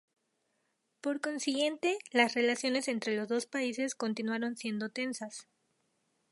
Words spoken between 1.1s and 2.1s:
consiguiente,